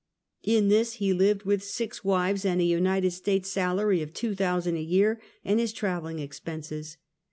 [0.41, 4.75] In this he lived with six wives, and a United States salary of two thousand
[4.77, 6.97] a year and his traveling expenses.